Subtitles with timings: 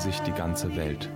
[0.00, 1.10] sich die ganze Welt.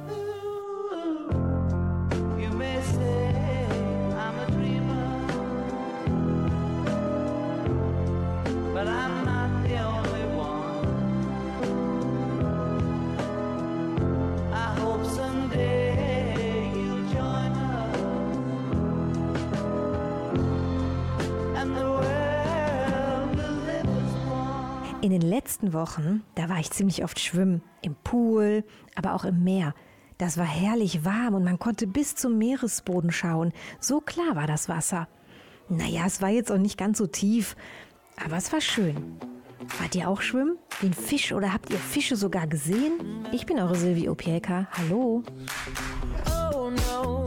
[25.02, 28.62] In den letzten Wochen, da war ich ziemlich oft schwimmen im Pool,
[28.94, 29.74] aber auch im Meer.
[30.18, 33.52] Das war herrlich warm und man konnte bis zum Meeresboden schauen.
[33.80, 35.08] So klar war das Wasser.
[35.70, 37.56] Naja, es war jetzt auch nicht ganz so tief,
[38.22, 39.16] aber es war schön.
[39.78, 40.58] Wart ihr auch schwimmen?
[40.82, 42.92] Den Fisch oder habt ihr Fische sogar gesehen?
[43.32, 44.68] Ich bin eure Silvi Opielka.
[44.72, 45.22] Hallo.
[46.52, 47.26] Oh no.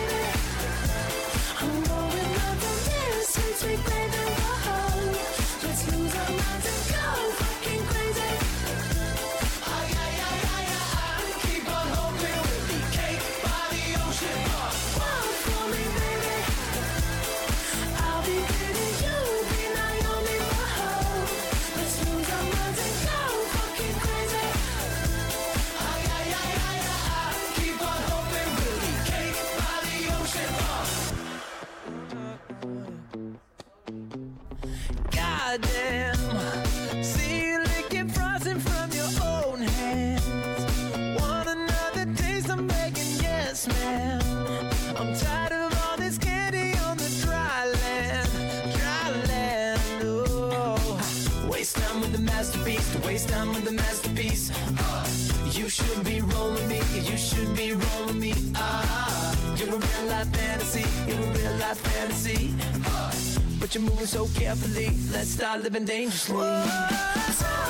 [62.01, 62.49] fantasy.
[63.59, 64.91] But you're moving so carefully.
[65.11, 67.60] Let's start living dangerously.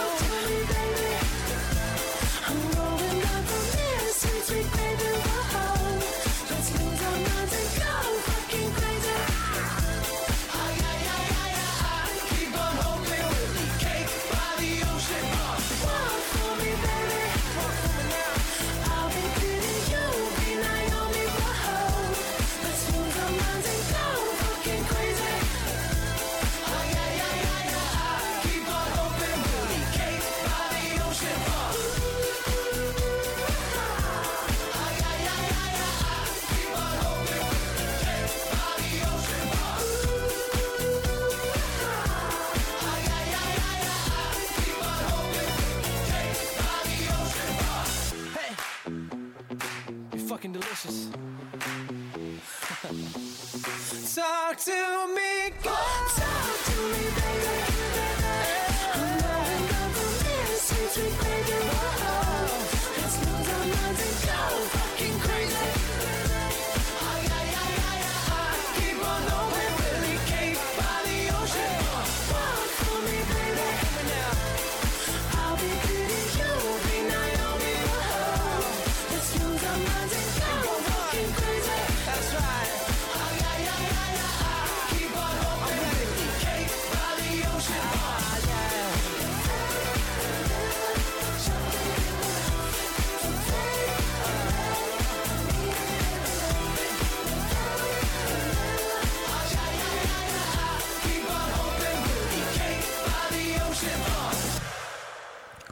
[50.61, 51.20] delicious.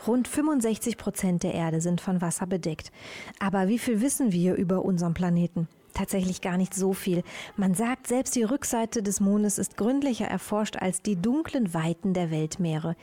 [0.10, 2.92] Rund 65 Prozent der Erde sind von Wasser bedeckt.
[3.40, 5.68] Aber wie viel wissen wir über unseren Planeten?
[5.94, 7.22] Tatsächlich gar nicht so viel.
[7.58, 12.32] Man sagt, selbst die Rückseite des Mondes ist gründlicher erforscht als die dunklen Weiten der
[12.32, 12.96] Weltmeere.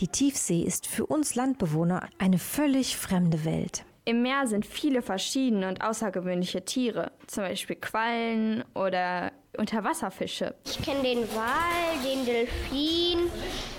[0.00, 3.84] Die Tiefsee ist für uns Landbewohner eine völlig fremde Welt.
[4.06, 10.54] Im Meer sind viele verschiedene und außergewöhnliche Tiere, zum Beispiel Quallen oder Unterwasserfische.
[10.64, 13.30] Ich kenne den Wal, den Delfin,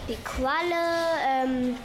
[0.08, 0.76] die Qualle,
[1.28, 1.76] ähm,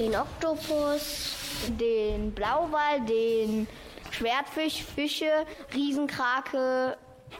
[0.00, 1.36] den Oktopus,
[1.78, 3.68] den Blauwal, den
[4.10, 5.30] Schwertfisch, Fische,
[5.74, 6.96] Riesenkrake.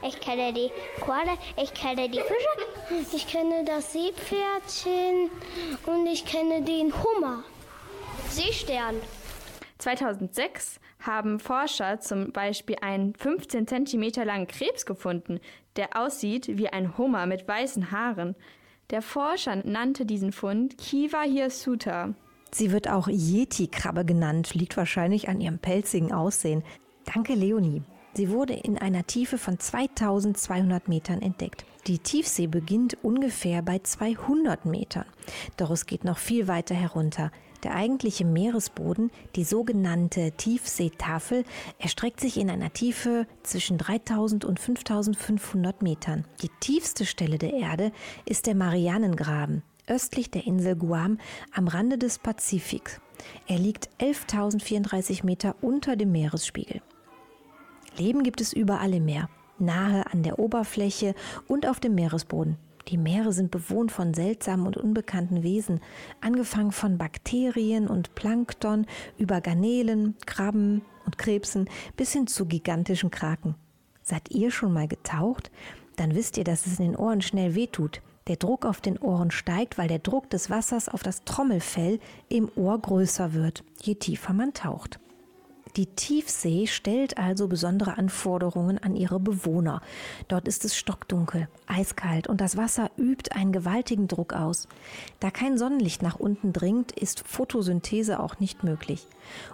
[0.06, 0.70] Ich kenne die
[1.00, 5.30] Qualle, ich kenne die Fische, ich kenne das Seepferdchen
[5.86, 7.44] und ich kenne den Hummer.
[8.28, 8.96] Seestern.
[9.78, 15.40] 2006 haben Forscher zum Beispiel einen 15 cm langen Krebs gefunden,
[15.76, 18.36] der aussieht wie ein Hummer mit weißen Haaren.
[18.90, 22.14] Der Forscher nannte diesen Fund Kiva hirsuta.
[22.52, 26.62] Sie wird auch Yeti-Krabbe genannt, liegt wahrscheinlich an ihrem pelzigen Aussehen.
[27.04, 27.82] Danke, Leonie.
[28.14, 31.64] Sie wurde in einer Tiefe von 2200 Metern entdeckt.
[31.86, 35.06] Die Tiefsee beginnt ungefähr bei 200 Metern.
[35.56, 37.30] Doch es geht noch viel weiter herunter.
[37.62, 41.44] Der eigentliche Meeresboden, die sogenannte Tiefseetafel,
[41.78, 46.24] erstreckt sich in einer Tiefe zwischen 3000 und 5500 Metern.
[46.42, 47.92] Die tiefste Stelle der Erde
[48.24, 51.18] ist der Marianengraben, östlich der Insel Guam
[51.52, 53.00] am Rande des Pazifiks.
[53.46, 56.80] Er liegt 11.034 Meter unter dem Meeresspiegel.
[57.98, 59.28] Leben gibt es überall im Meer,
[59.58, 61.14] nahe an der Oberfläche
[61.48, 62.56] und auf dem Meeresboden.
[62.88, 65.80] Die Meere sind bewohnt von seltsamen und unbekannten Wesen,
[66.20, 68.86] angefangen von Bakterien und Plankton
[69.18, 73.54] über Garnelen, Krabben und Krebsen bis hin zu gigantischen Kraken.
[74.02, 75.50] Seid ihr schon mal getaucht?
[75.96, 78.00] Dann wisst ihr, dass es in den Ohren schnell wehtut.
[78.26, 81.98] Der Druck auf den Ohren steigt, weil der Druck des Wassers auf das Trommelfell
[82.28, 85.00] im Ohr größer wird, je tiefer man taucht.
[85.76, 89.82] Die Tiefsee stellt also besondere Anforderungen an ihre Bewohner.
[90.26, 94.66] Dort ist es stockdunkel, eiskalt und das Wasser übt einen gewaltigen Druck aus.
[95.20, 99.06] Da kein Sonnenlicht nach unten dringt, ist Photosynthese auch nicht möglich.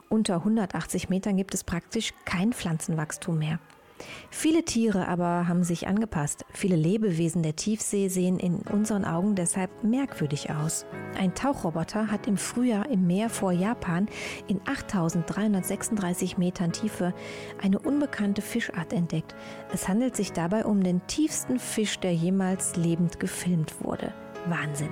[0.09, 3.59] Unter 180 Metern gibt es praktisch kein Pflanzenwachstum mehr.
[4.31, 6.45] Viele Tiere aber haben sich angepasst.
[6.53, 10.85] Viele Lebewesen der Tiefsee sehen in unseren Augen deshalb merkwürdig aus.
[11.19, 14.09] Ein Tauchroboter hat im Frühjahr im Meer vor Japan
[14.49, 17.15] in 8336 Metern Tiefe
[17.63, 19.35] eine unbekannte Fischart entdeckt.
[19.73, 24.13] Es handelt sich dabei um den tiefsten Fisch, der jemals lebend gefilmt wurde.
[24.49, 24.91] Wahnsinn.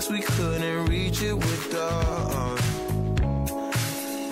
[0.00, 1.82] Too fast, we couldn't reach it with the.
[1.82, 2.56] Uh,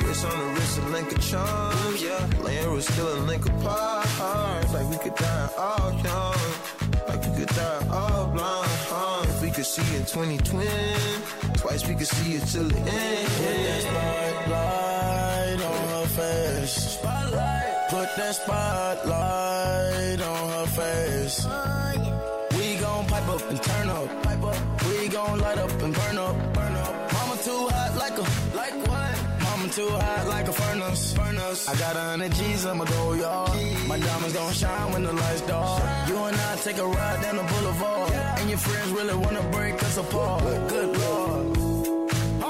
[0.05, 2.43] wrist on the wrist, a link of charms, yeah.
[2.43, 4.73] Laying was still a link of apart.
[4.73, 6.35] Like we could die all young.
[7.09, 8.71] Like we could die all blind.
[8.91, 9.25] Huh?
[9.29, 10.69] If we could see in 2020,
[11.59, 13.29] twice we could see it till the end.
[13.39, 16.75] Put that spotlight on her face.
[16.99, 17.91] Spotlight.
[17.91, 21.47] Put that spotlight on her face.
[22.57, 24.28] We gon' pipe up and turn up.
[25.29, 26.37] Gon' light up and burn up.
[26.55, 27.13] Burn up.
[27.13, 28.25] Mama too hot like a
[28.57, 29.17] like what?
[29.43, 31.13] Mama too hot like a furnace.
[31.13, 31.69] Furnace.
[31.69, 33.51] I got a hundred G's, I'ma go yard.
[33.87, 36.09] My diamonds gon' shine when the lights dark.
[36.09, 38.11] You and I take a ride down the boulevard.
[38.41, 40.43] And your friends really wanna break us apart.
[40.71, 41.38] Good lord.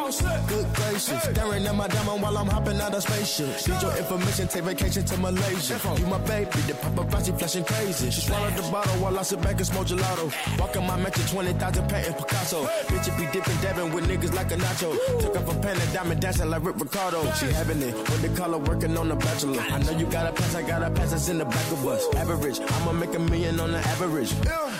[0.08, 3.68] Good gracious, staring at my diamond while I'm hopping out of spaceship.
[3.68, 5.78] Need your information, take vacation to Malaysia.
[6.00, 8.10] You my baby, the paparazzi flashing crazy.
[8.10, 10.32] She swallowed the bottle while I sit back and smoke gelato.
[10.58, 12.64] Walking my mansion, 20,000 patent Picasso.
[12.88, 14.96] Bitch, it be dipping, dabbing with niggas like a nacho.
[15.20, 17.20] Took off a pen and diamond dancing like Rick Ricardo.
[17.32, 19.60] She having it with the color working on the bachelor.
[19.60, 21.86] I know you got a pass, I got a pass that's in the back of
[21.86, 22.02] us.
[22.14, 24.32] Average, I'ma make a million on the average.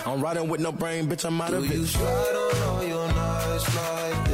[0.07, 1.87] I'm riding with no brain, bitch, I'm out Do of you it.
[1.87, 4.28] slide on all your nights like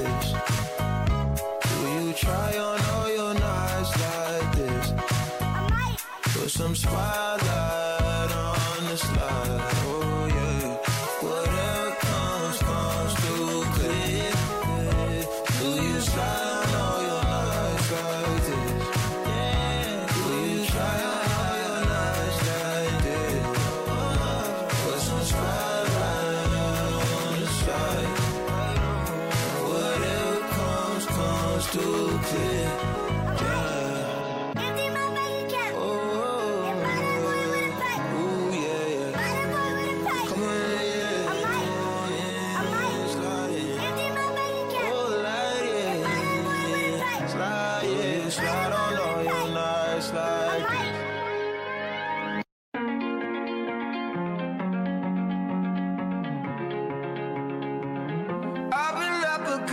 [6.55, 7.54] some spotlight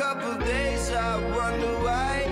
[0.03, 2.32] couple days, I wonder why.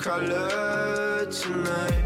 [0.00, 1.99] Color tonight.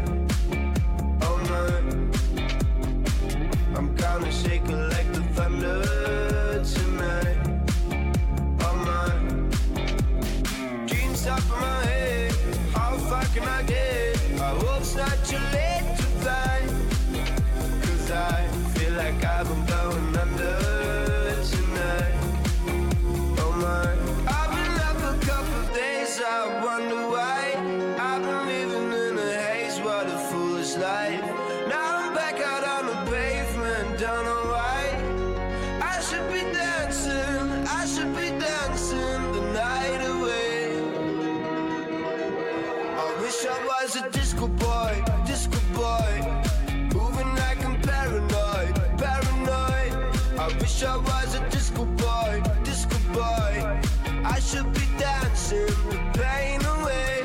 [50.45, 53.79] I wish I was a disco boy, disco boy.
[54.23, 57.23] I should be dancing the pain away,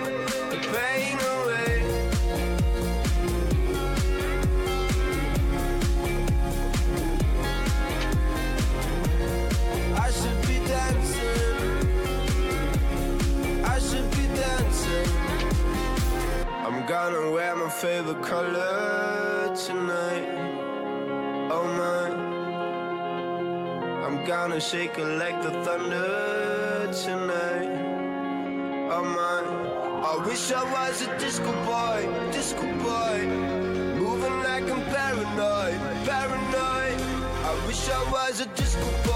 [0.49, 1.75] the pain away.
[10.07, 11.75] I should be dancing.
[13.63, 15.11] I should be dancing.
[16.65, 19.00] I'm gonna wear my favorite color
[24.31, 27.73] gonna shake it like the thunder tonight.
[28.95, 29.39] Oh my.
[30.13, 33.27] I wish I was a disco boy, disco boy.
[33.99, 36.99] Moving like I'm paranoid, paranoid.
[37.51, 39.10] I wish I was a disco boy,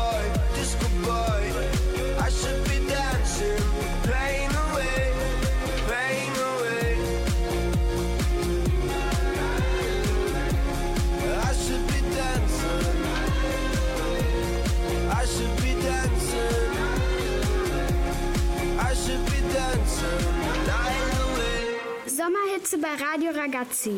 [22.25, 23.91] Sommerhitze bei Radio Ragazzi.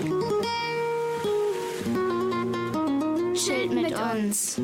[3.34, 4.60] Chillt mit uns.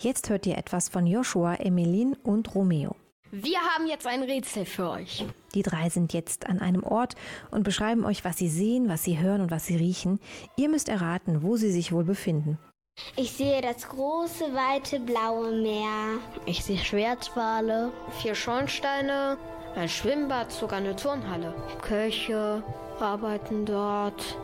[0.00, 2.96] Jetzt hört ihr etwas von Joshua, Emeline und Romeo.
[3.30, 5.24] Wir haben jetzt ein Rätsel für euch.
[5.54, 7.14] Die drei sind jetzt an einem Ort
[7.52, 10.18] und beschreiben euch, was sie sehen, was sie hören und was sie riechen.
[10.56, 12.58] Ihr müsst erraten, wo sie sich wohl befinden.
[13.16, 16.20] Ich sehe das große, weite, blaue Meer.
[16.46, 19.36] Ich sehe Schwertwale, vier Schornsteine,
[19.74, 21.54] ein Schwimmbad, sogar eine Turnhalle.
[21.82, 22.62] Köche
[23.00, 24.36] arbeiten dort,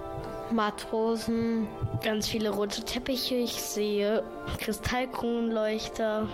[0.51, 1.67] Matrosen,
[2.05, 3.37] Ganz viele rote Teppiche.
[3.37, 4.23] Ich sehe
[4.61, 6.29] Kristallkronenleuchter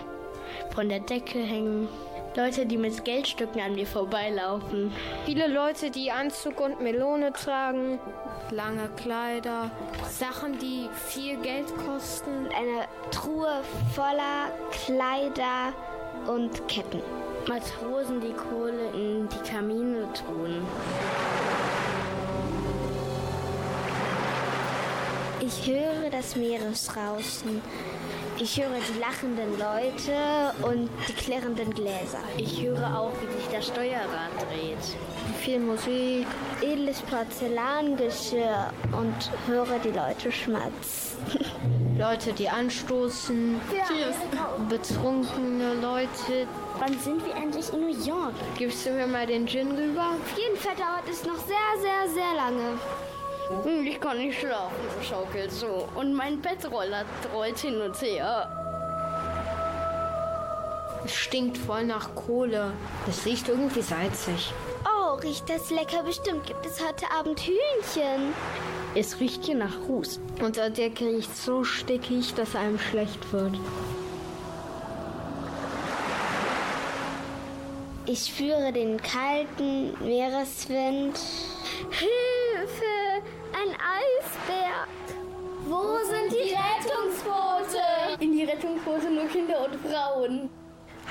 [0.75, 1.87] von der Decke hängen.
[2.33, 4.93] Leute, die mit Geldstücken an mir vorbeilaufen.
[5.25, 7.99] viele Leute, die Anzug und Melone tragen,
[8.51, 9.69] lange Kleider,
[10.09, 12.47] Sachen, die viel Geld kosten.
[12.57, 13.61] Eine Truhe
[13.93, 15.73] voller Kleider
[16.25, 17.01] und Ketten.
[17.49, 20.65] Matrosen, die Kohle in die Kamine tun.
[25.41, 27.61] Ich höre das Meeresrauschen.
[28.39, 32.19] Ich höre die lachenden Leute und die klirrenden Gläser.
[32.37, 34.97] Ich höre auch, wie sich das Steuerrad dreht.
[35.41, 36.25] Viel Musik.
[36.61, 41.17] Edles Porzellangeschirr und höre die Leute schmatzen.
[41.97, 43.61] Leute, die anstoßen,
[44.69, 46.47] betrunkene Leute.
[46.79, 48.33] Wann sind wir endlich in New York?
[48.57, 50.15] Gibst du mir mal den Gin rüber?
[50.19, 52.79] Auf jeden Fall dauert es noch sehr, sehr, sehr lange.
[53.63, 54.75] Hm, Ich kann nicht schlafen,
[55.07, 55.87] schaukelt so.
[55.95, 58.49] Und mein Bettroller rollt hin und her.
[61.03, 62.73] Es stinkt voll nach Kohle.
[63.09, 64.53] Es riecht irgendwie salzig.
[64.85, 66.03] Oh, riecht das lecker.
[66.03, 68.33] Bestimmt gibt es heute Abend Hühnchen.
[68.93, 70.19] Es riecht hier nach Ruß.
[70.41, 73.55] Unser Deck riecht so stickig, dass einem schlecht wird.
[78.05, 81.17] Ich spüre den kalten Meereswind.
[81.91, 83.20] Hilfe!
[89.01, 90.49] Rettungsboote nur Kinder und Frauen.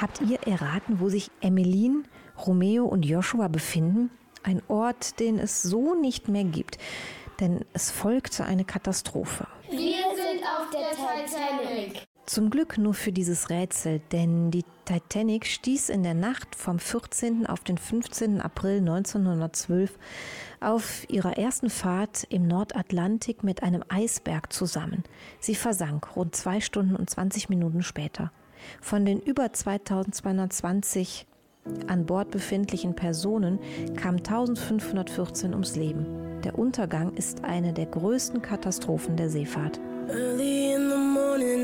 [0.01, 2.05] Habt ihr erraten, wo sich Emmeline,
[2.47, 4.11] Romeo und Joshua befinden?
[4.43, 6.79] Ein Ort, den es so nicht mehr gibt.
[7.41, 9.47] Denn es folgte eine Katastrophe.
[9.71, 12.07] Wir sind auf der Titanic.
[12.27, 17.47] Zum Glück nur für dieses Rätsel, denn die Titanic stieß in der Nacht vom 14.
[17.47, 18.41] auf den 15.
[18.41, 19.99] April 1912
[20.61, 25.03] auf ihrer ersten Fahrt im Nordatlantik mit einem Eisberg zusammen.
[25.41, 28.31] Sie versank rund zwei Stunden und 20 Minuten später.
[28.81, 31.27] Von den über 2220
[31.89, 33.59] an Bord befindlichen Personen
[33.97, 36.07] kamen 1514 ums Leben.
[36.43, 39.79] Der Untergang ist eine der größten Katastrophen der Seefahrt.
[40.09, 41.00] Early in the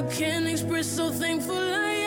[0.00, 1.99] I can't express how thankful I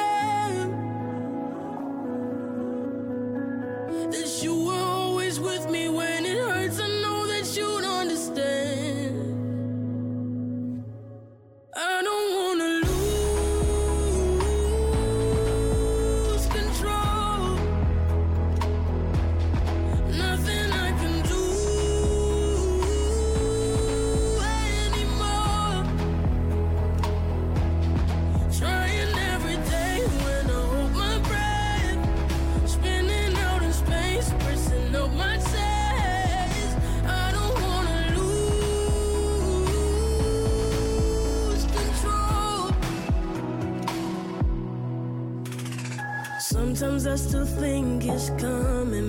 [47.13, 49.02] just to think it's coming.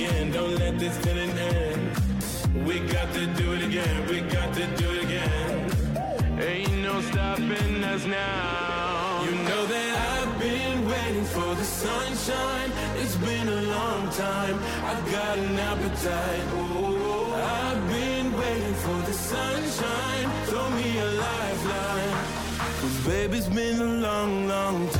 [0.00, 2.66] Again, don't let this feeling end.
[2.66, 6.40] We got to do it again, we got to do it again.
[6.40, 9.24] Ain't no stopping us now.
[9.24, 12.70] You know that I've been waiting for the sunshine.
[12.96, 14.56] It's been a long time.
[14.90, 16.46] I've got an appetite.
[16.54, 20.26] Oh, I've been waiting for the sunshine.
[20.46, 22.16] Throw me a lifeline.
[22.80, 24.99] Cause baby, it's been a long, long time.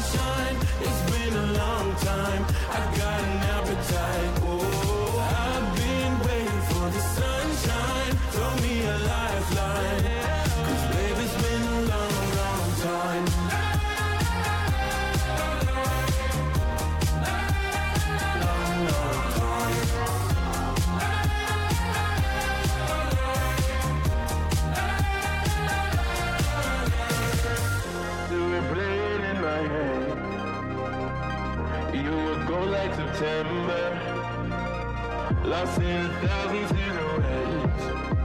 [0.00, 0.56] Sunshine.
[0.80, 2.44] It's been a long time.
[2.70, 4.32] I've got an appetite.
[4.42, 8.12] Oh, I've been waiting for the sunshine.
[8.32, 10.15] Throw me a lifeline.
[32.70, 33.98] Like September,
[35.44, 38.15] lost in a thousand silhouettes.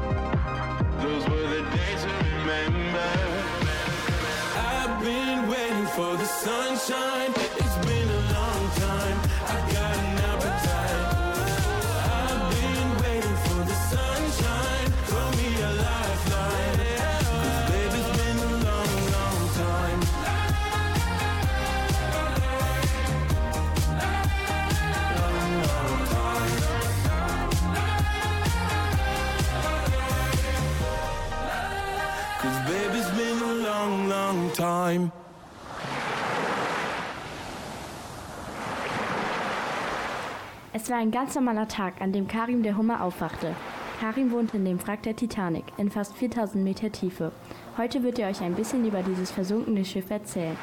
[40.91, 43.55] War ein ganz normaler Tag, an dem Karim der Hummer aufwachte.
[44.01, 47.31] Karim wohnte in dem Wrack der Titanic in fast 4000 Meter Tiefe.
[47.77, 50.57] Heute wird er euch ein bisschen über dieses versunkene Schiff erzählen.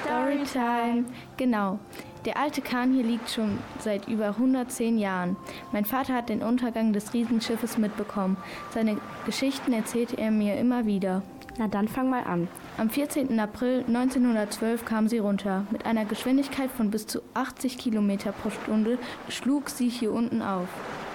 [0.00, 1.04] Storytime.
[1.36, 1.78] Genau.
[2.24, 5.36] Der alte Kahn hier liegt schon seit über 110 Jahren.
[5.72, 8.38] Mein Vater hat den Untergang des Riesenschiffes mitbekommen.
[8.70, 11.22] Seine Geschichten erzählte er mir immer wieder.
[11.58, 12.48] Na dann fang mal an.
[12.78, 13.38] Am 14.
[13.38, 15.66] April 1912 kam sie runter.
[15.70, 20.68] Mit einer Geschwindigkeit von bis zu 80 Kilometer pro Stunde schlug sie hier unten auf.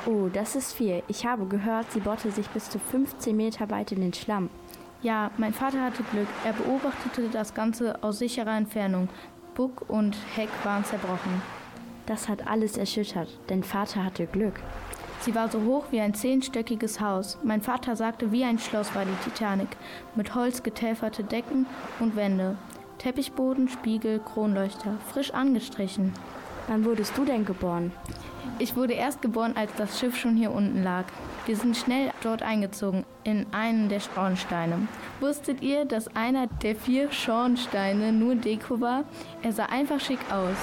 [0.06, 1.02] Oh, das ist viel.
[1.08, 4.50] Ich habe gehört, sie bohrte sich bis zu 15 Meter weit in den Schlamm.
[5.02, 6.28] Ja, mein Vater hatte Glück.
[6.44, 9.10] Er beobachtete das Ganze aus sicherer Entfernung.
[9.56, 11.41] Buck und Heck waren zerbrochen.
[12.06, 14.60] Das hat alles erschüttert, denn Vater hatte Glück.
[15.21, 17.38] Sie war so hoch wie ein zehnstöckiges Haus.
[17.43, 19.69] Mein Vater sagte, wie ein Schloss war die Titanic,
[20.15, 21.65] mit Holz getäferte Decken
[21.99, 22.58] und Wände.
[22.99, 26.13] Teppichboden, Spiegel, Kronleuchter, frisch angestrichen.
[26.67, 27.91] Wann wurdest du denn geboren?
[28.58, 31.06] Ich wurde erst geboren, als das Schiff schon hier unten lag.
[31.45, 34.88] Wir sind schnell dort eingezogen, in einen der Schornsteine.
[35.19, 39.04] Wusstet ihr, dass einer der vier Schornsteine nur Deko war?
[39.41, 40.56] Er sah einfach schick aus.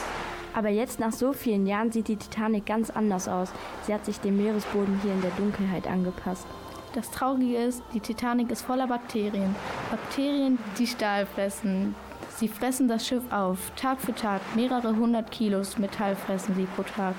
[0.55, 3.51] Aber jetzt nach so vielen Jahren sieht die Titanic ganz anders aus.
[3.87, 6.47] Sie hat sich dem Meeresboden hier in der Dunkelheit angepasst.
[6.95, 9.55] Das Traurige ist, die Titanic ist voller Bakterien.
[9.91, 11.95] Bakterien, die Stahl fressen.
[12.37, 13.73] Sie fressen das Schiff auf.
[13.77, 14.43] Tag für Tag.
[14.55, 17.15] Mehrere hundert Kilos Metall fressen sie pro Tag.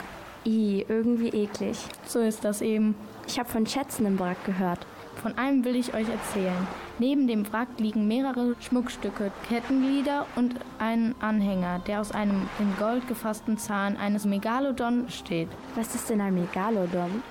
[0.46, 1.80] I, irgendwie eklig.
[2.06, 2.96] So ist das eben.
[3.28, 4.86] Ich habe von Schätzen im Wrack gehört.
[5.22, 6.68] Von einem will ich euch erzählen.
[7.00, 13.08] Neben dem Wrack liegen mehrere Schmuckstücke, Kettenglieder und ein Anhänger, der aus einem in Gold
[13.08, 15.50] gefassten Zahn eines Megalodon besteht.
[15.76, 17.24] Was ist denn ein Megalodon?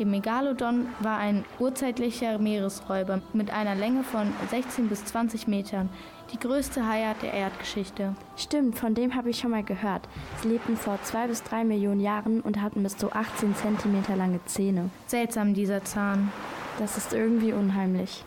[0.00, 5.90] Der Megalodon war ein urzeitlicher Meeresräuber mit einer Länge von 16 bis 20 Metern.
[6.32, 8.14] Die größte Haiart der Erdgeschichte.
[8.34, 10.08] Stimmt, von dem habe ich schon mal gehört.
[10.40, 14.42] Sie lebten vor zwei bis drei Millionen Jahren und hatten bis zu 18 Zentimeter lange
[14.46, 14.88] Zähne.
[15.06, 16.32] Seltsam dieser Zahn.
[16.80, 18.24] Das ist irgendwie unheimlich.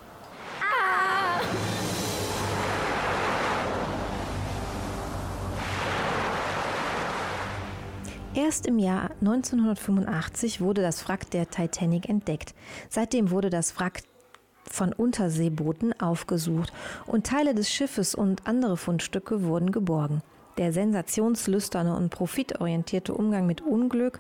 [8.35, 12.53] Erst im Jahr 1985 wurde das Wrack der Titanic entdeckt.
[12.89, 14.03] Seitdem wurde das Wrack
[14.69, 16.71] von Unterseebooten aufgesucht
[17.07, 20.21] und Teile des Schiffes und andere Fundstücke wurden geborgen.
[20.57, 24.19] Der sensationslüsterne und profitorientierte Umgang mit Unglück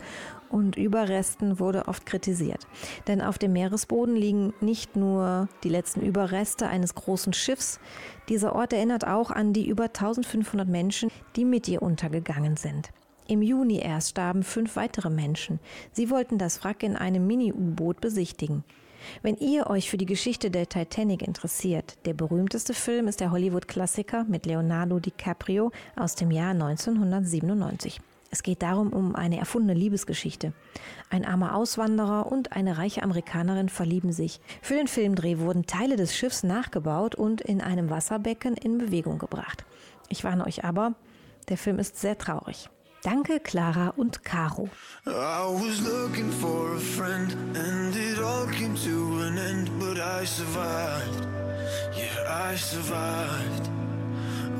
[0.49, 2.65] und Überresten wurde oft kritisiert.
[3.07, 7.79] Denn auf dem Meeresboden liegen nicht nur die letzten Überreste eines großen Schiffs,
[8.29, 12.89] dieser Ort erinnert auch an die über 1500 Menschen, die mit ihr untergegangen sind.
[13.27, 15.59] Im Juni erst starben fünf weitere Menschen.
[15.91, 18.63] Sie wollten das Wrack in einem Mini-U-Boot besichtigen.
[19.21, 24.25] Wenn ihr euch für die Geschichte der Titanic interessiert, der berühmteste Film ist der Hollywood-Klassiker
[24.25, 28.01] mit Leonardo DiCaprio aus dem Jahr 1997.
[28.33, 30.53] Es geht darum um eine erfundene Liebesgeschichte.
[31.11, 34.41] Ein armer Auswanderer und eine reiche Amerikanerin verlieben sich.
[34.61, 39.65] Für den Filmdreh wurden Teile des Schiffs nachgebaut und in einem Wasserbecken in Bewegung gebracht.
[40.09, 40.95] Ich warne euch aber,
[41.49, 42.69] der Film ist sehr traurig.
[43.03, 44.69] Danke, Clara und Caro.
[45.05, 50.23] I was looking for a friend, and it all came to an end, but I
[50.23, 51.27] survived.
[51.97, 53.69] Yeah, I survived.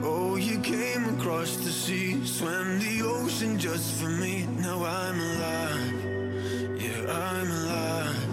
[0.04, 4.46] Oh, you came across the sea, swam the ocean just for me.
[4.60, 5.94] Now I'm alive.
[6.82, 8.28] Yeah, I'm alive.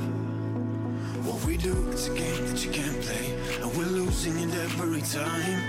[1.25, 5.03] What we do, it's a game that you can't play, and we're losing it every
[5.03, 5.62] time.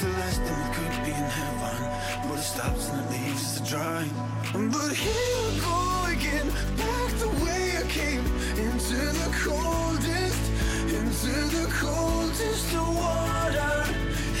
[0.00, 3.68] The last thing we could be in heaven, but it stops and it leaves us
[3.68, 4.06] dry.
[4.52, 8.24] But here I go again, back the way I came,
[8.64, 10.44] into the coldest,
[10.86, 13.92] into the coldest of water.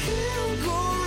[0.06, 0.97] Here I go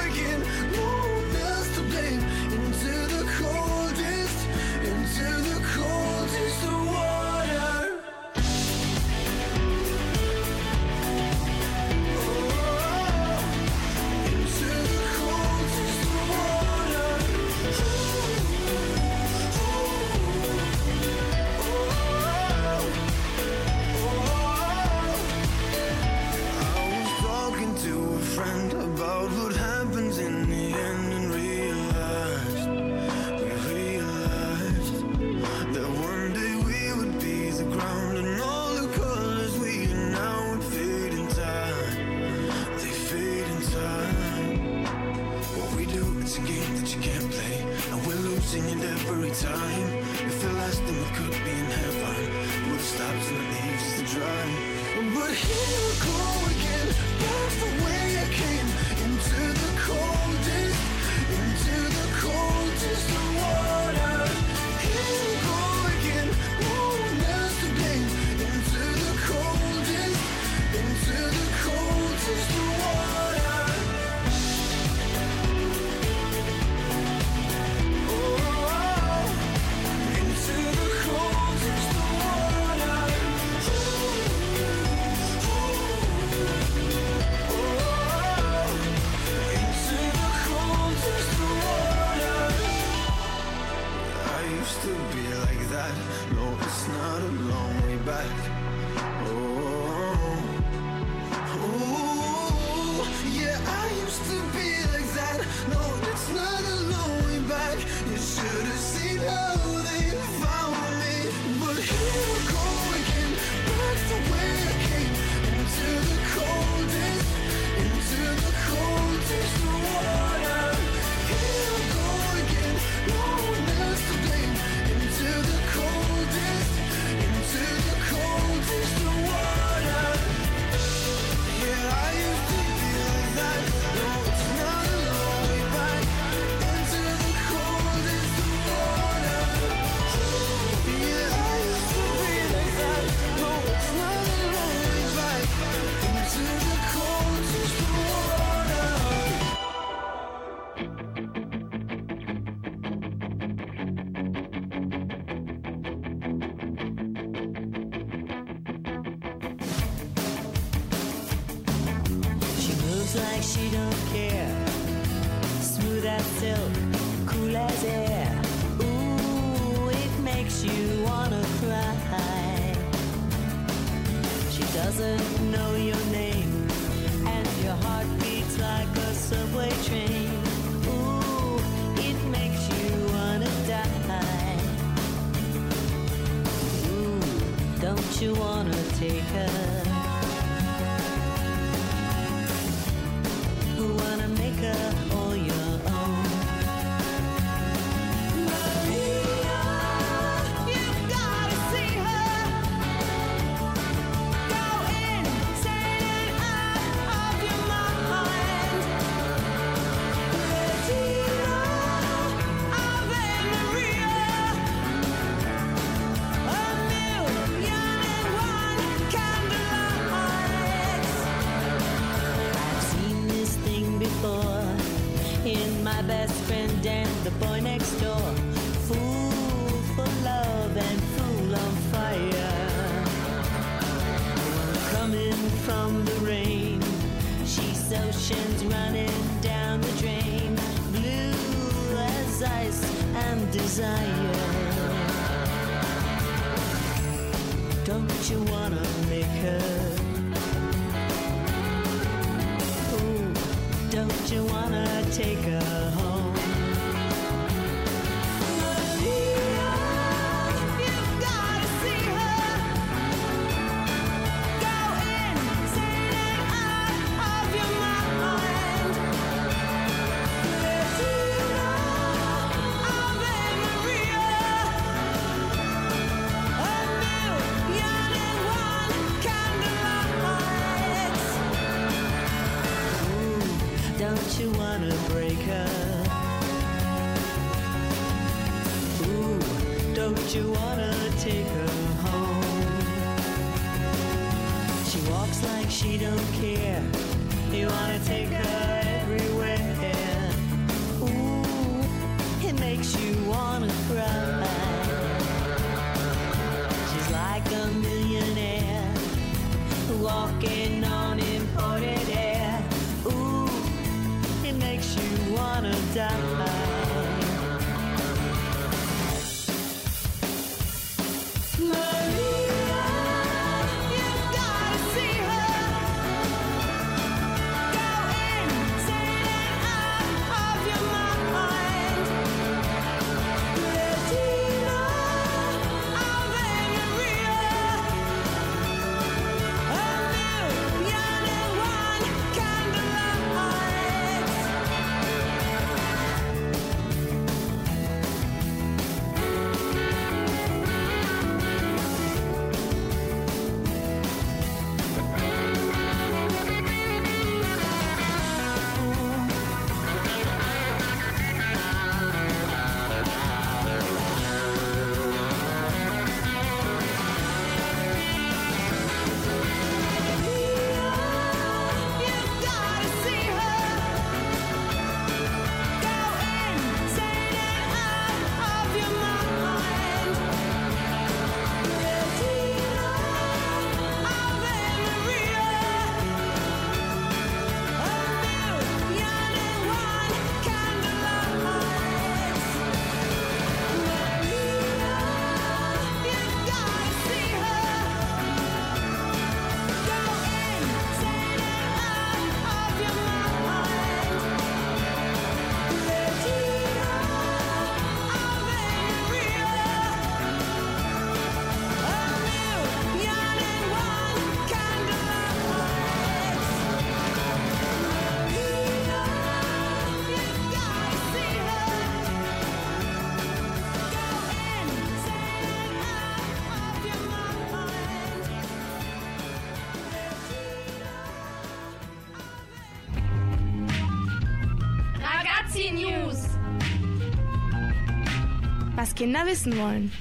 [439.01, 439.91] Kinder wissen wollen.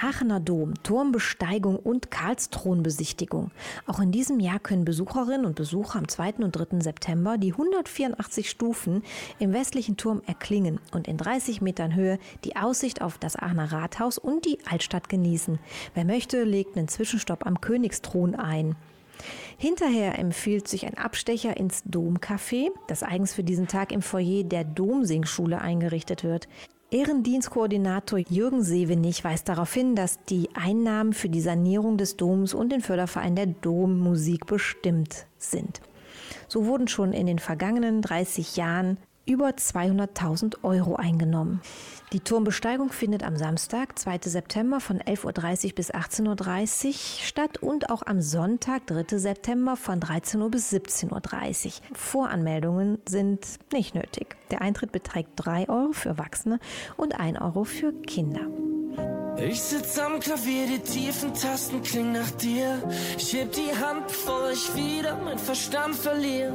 [0.00, 3.50] Aachener Dom, Turmbesteigung und Karlsthronbesichtigung.
[3.88, 6.34] Auch in diesem Jahr können Besucherinnen und Besucher am 2.
[6.34, 6.82] und 3.
[6.82, 9.02] September die 184 Stufen
[9.40, 14.16] im westlichen Turm erklingen und in 30 Metern Höhe die Aussicht auf das Aachener Rathaus
[14.16, 15.58] und die Altstadt genießen.
[15.94, 18.76] Wer möchte, legt einen Zwischenstopp am Königsthron ein.
[19.58, 24.64] Hinterher empfiehlt sich ein Abstecher ins Domcafé, das eigens für diesen Tag im Foyer der
[24.64, 26.48] Domsingschule eingerichtet wird.
[26.90, 32.70] Ehrendienstkoordinator Jürgen Sevenich weist darauf hin, dass die Einnahmen für die Sanierung des Doms und
[32.70, 35.80] den Förderverein der Dommusik bestimmt sind.
[36.46, 41.60] So wurden schon in den vergangenen 30 Jahren über 200.000 Euro eingenommen.
[42.12, 44.20] Die Turmbesteigung findet am Samstag, 2.
[44.24, 46.92] September von 11.30 Uhr bis 18.30 Uhr
[47.24, 49.18] statt und auch am Sonntag, 3.
[49.18, 51.72] September von 13 Uhr bis 17.30 Uhr.
[51.92, 54.36] Voranmeldungen sind nicht nötig.
[54.50, 56.60] Der Eintritt beträgt 3 Euro für Erwachsene
[56.96, 58.46] und 1 Euro für Kinder.
[59.38, 62.82] Ich sitz am Klavier, die tiefen Tasten klingen nach dir.
[63.18, 66.54] Ich heb die Hand, bevor ich wieder mein Verstand verliere.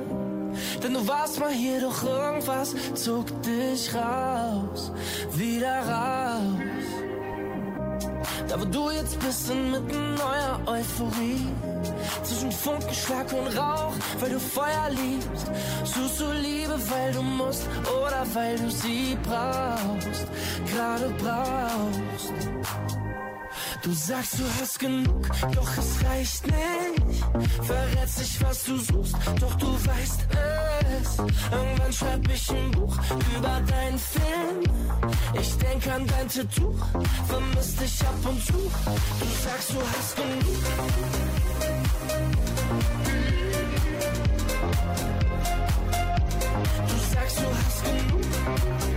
[0.84, 4.92] Denn du warst mal hier, doch irgendwas zog dich raus,
[5.34, 7.02] wieder raus.
[8.48, 11.48] Da wo du jetzt bist, inmitten neuer Euphorie.
[12.24, 15.52] Zwischen Funkenschlag und Rauch, weil du Feuer liebst.
[15.86, 17.68] Suchst du Liebe, weil du musst
[18.04, 20.28] oder weil du sie brauchst.
[20.70, 22.34] Gerade brauchst.
[23.84, 27.26] Du sagst, du hast genug, doch es reicht nicht.
[27.64, 31.18] Verrätst dich, was du suchst, doch du weißt es.
[31.18, 32.96] Irgendwann schreib ich ein Buch
[33.36, 34.64] über deinen Film.
[35.40, 36.76] Ich denk an dein Tattoo,
[37.28, 38.54] vermisst dich ab und zu.
[38.54, 40.62] Du sagst, du hast genug.
[46.88, 48.91] Du sagst, du hast genug.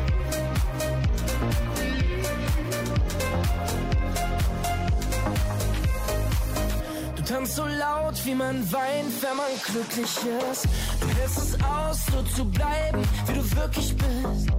[7.26, 10.14] Du tanzt so laut, wie man weint, wenn man glücklich
[10.52, 10.68] ist.
[11.00, 14.50] Du hältst es aus, so zu bleiben, wie du wirklich bist.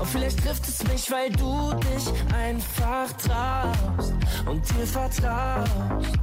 [0.00, 4.14] Und vielleicht trifft es mich, weil du dich einfach traust
[4.46, 6.18] und dir vertraust.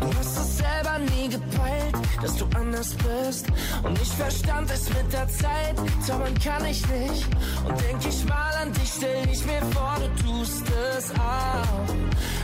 [0.00, 3.48] Du hast es selber nie gepeilt, dass du anders bist.
[3.82, 7.26] Und ich verstand es mit der Zeit, zaubern kann ich nicht.
[7.68, 10.64] Und denk ich mal an dich, stell ich mir vor, du tust
[10.96, 11.94] es auch.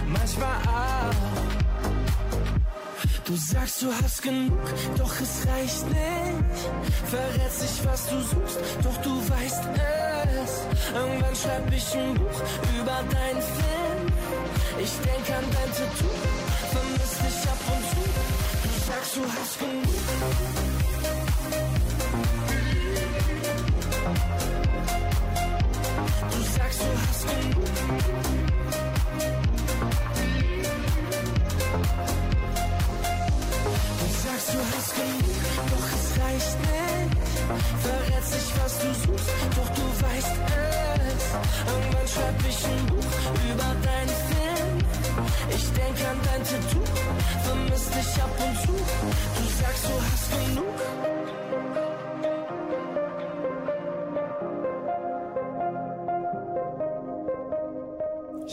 [0.07, 1.58] Manchmal auch.
[3.29, 4.59] Du sagst, du hast genug,
[4.97, 6.59] doch es reicht nicht.
[7.11, 10.63] Verrätst dich, was du suchst, doch du weißt es.
[10.95, 12.43] Irgendwann schreib ich ein Buch
[12.81, 14.07] über deinen Film.
[14.83, 16.09] Ich denk an dein Tattoo,
[16.73, 18.01] vermiss dich ab und zu.
[18.65, 19.85] Du sagst, du hast genug.
[26.31, 27.69] Du sagst, du hast genug.
[34.39, 37.19] Sagst, du hast genug, doch es reicht nicht.
[37.83, 41.23] Verrätst dich, was du suchst, doch du weißt es.
[41.73, 43.13] Irgendwann schreib ich ein Buch
[43.51, 44.75] über deinen Film.
[45.51, 46.85] Ich denk an dein Tattoo,
[47.45, 48.75] vermiss dich ab und zu.
[49.37, 50.78] Du sagst, du hast genug.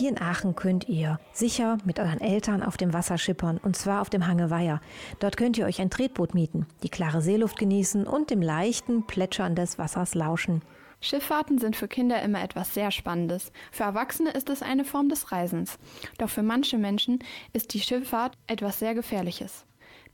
[0.06, 4.02] Hier in Aachen könnt ihr sicher mit euren Eltern auf dem Wasser schippern und zwar
[4.02, 4.80] auf dem Hange Weiher.
[5.20, 9.56] Dort könnt ihr euch ein Tretboot mieten, die klare Seeluft genießen und dem leichten Plätschern
[9.56, 10.62] des Wassers lauschen.
[11.02, 13.52] Schifffahrten sind für Kinder immer etwas sehr Spannendes.
[13.72, 15.80] Für Erwachsene ist es eine Form des Reisens.
[16.20, 17.18] Doch für manche Menschen
[17.52, 19.66] ist die Schifffahrt etwas sehr Gefährliches.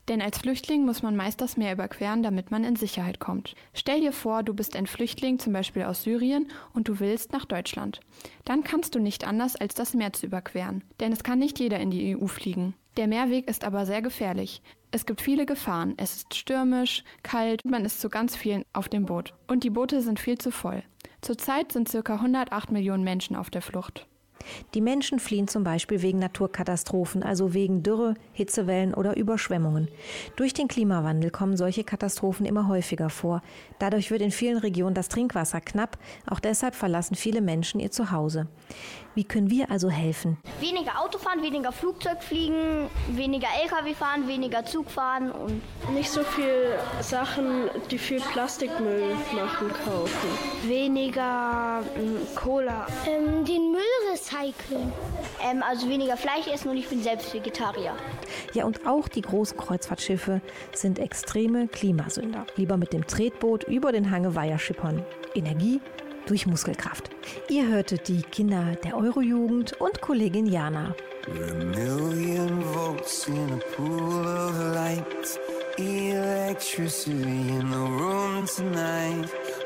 [0.08, 3.56] Denn als Flüchtling muss man meist das Meer überqueren, damit man in Sicherheit kommt.
[3.74, 7.46] Stell dir vor, du bist ein Flüchtling, zum Beispiel aus Syrien, und du willst nach
[7.46, 8.00] Deutschland.
[8.46, 10.84] Dann kannst du nicht anders, als das Meer zu überqueren.
[11.00, 12.74] Denn es kann nicht jeder in die EU fliegen.
[12.98, 14.62] Der Meerweg ist aber sehr gefährlich.
[14.92, 15.94] Es gibt viele Gefahren.
[15.96, 19.34] Es ist stürmisch, kalt, man ist zu ganz vielen auf dem Boot.
[19.48, 20.84] Und die Boote sind viel zu voll.
[21.22, 22.16] Zurzeit sind ca.
[22.16, 24.08] 108 Millionen Menschen auf der Flucht.
[24.74, 29.88] Die Menschen fliehen zum Beispiel wegen Naturkatastrophen, also wegen Dürre, Hitzewellen oder Überschwemmungen.
[30.36, 33.42] Durch den Klimawandel kommen solche Katastrophen immer häufiger vor.
[33.80, 35.98] Dadurch wird in vielen Regionen das Trinkwasser knapp.
[36.30, 38.48] Auch deshalb verlassen viele Menschen ihr Zuhause.
[39.14, 40.38] Wie können wir also helfen?
[40.60, 45.62] Weniger Auto fahren, weniger Flugzeug fliegen, weniger LKW fahren, weniger Zug fahren und
[45.94, 50.30] Nicht so viel Sachen, die viel Plastikmüll machen, kaufen.
[50.68, 52.88] Weniger mm, Cola.
[53.06, 53.82] ähm, den Müll
[54.12, 54.94] recyceln.
[55.44, 57.94] Ähm, also weniger Fleisch essen und ich bin selbst Vegetarier.
[58.54, 60.42] Ja, und auch die großen Kreuzfahrtschiffe
[60.74, 62.46] sind extreme Klimasünder.
[62.56, 65.04] Lieber mit dem Tretboot über den Hange Weiher schippern.
[65.36, 65.82] Energie
[66.28, 67.10] durch Muskelkraft.
[67.50, 70.96] Ihr hörtet die Kinder der Eurojugend und Kollegin Jana.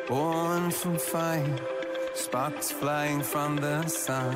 [0.08, 1.56] Born from fire.
[2.14, 4.36] Sparks flying from the sun.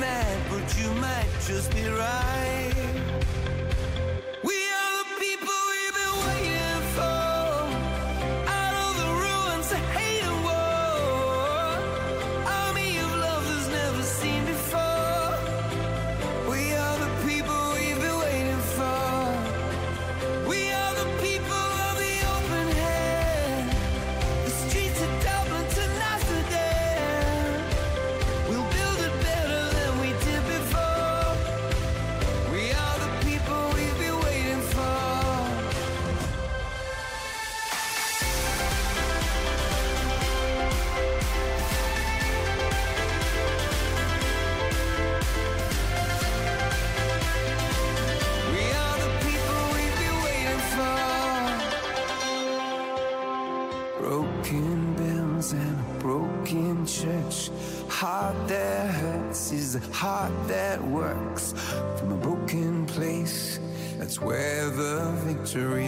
[0.00, 3.13] Mad, but you might just be right.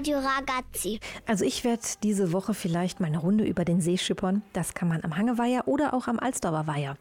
[0.00, 0.98] Radio Ragazzi.
[1.26, 4.40] Also ich werde diese Woche vielleicht mal eine Runde über den See schippern.
[4.54, 6.96] Das kann man am Hangeweiher oder auch am Alsdorfer Weiher.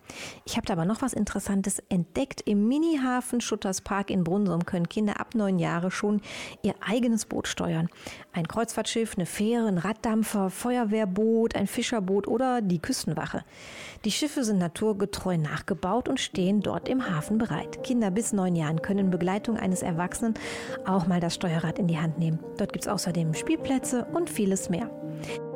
[0.50, 2.42] Ich habe da aber noch was Interessantes entdeckt.
[2.42, 6.22] Im Minihafen Schutterspark in Brunsum können Kinder ab neun Jahre schon
[6.64, 7.88] ihr eigenes Boot steuern.
[8.34, 13.44] Ein Kreuzfahrtschiff, eine Fähre, ein Raddampfer, Feuerwehrboot, ein Fischerboot oder die Küstenwache.
[14.06, 17.84] Die Schiffe sind naturgetreu nachgebaut und stehen dort im Hafen bereit.
[17.84, 20.34] Kinder bis neun Jahren können in Begleitung eines Erwachsenen
[20.84, 22.40] auch mal das Steuerrad in die Hand nehmen.
[22.58, 24.90] Dort gibt es außerdem Spielplätze und vieles mehr.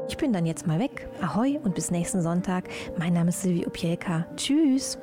[0.08, 1.08] Ich bin dann jetzt mal weg.
[1.22, 2.66] Ahoi und bis nächsten Sonntag.
[2.97, 4.26] Mein Name ist Silvi Opielka.
[4.36, 4.97] Tschüss.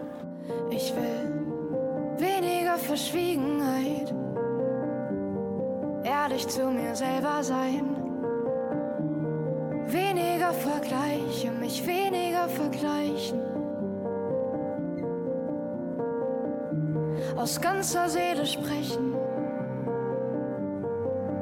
[0.70, 1.30] Ich will
[2.18, 4.14] weniger Verschwiegenheit,
[6.05, 7.96] ehrlich zu mir selber sein.
[9.86, 13.40] Weniger Vergleiche, mich weniger vergleichen.
[17.36, 19.14] Aus ganzer Seele sprechen,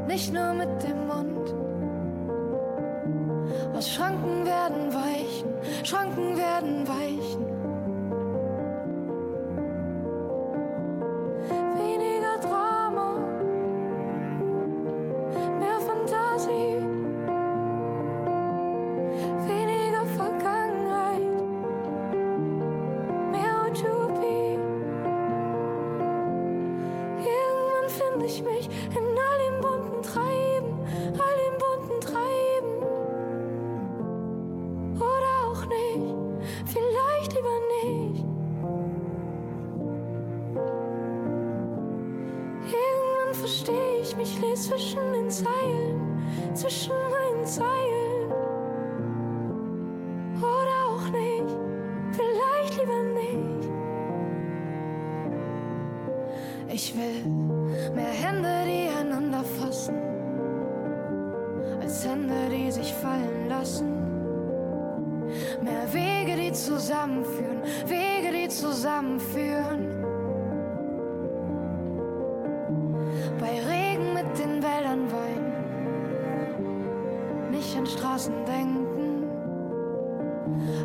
[0.06, 1.54] nicht nur mit dem Mund.
[3.78, 7.47] Aus Schranken werden weichen, Schranken werden weichen.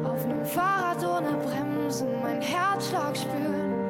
[0.04, 3.83] Auf nem Fahrrad ohne Bremsen, mein Herzschlag spüren.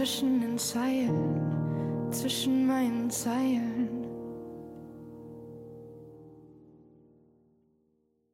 [0.00, 3.69] Zwischen den Zeilen, zwischen meinen Zeilen.